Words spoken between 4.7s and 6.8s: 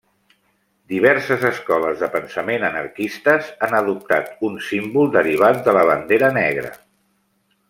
símbol derivat de la bandera negra.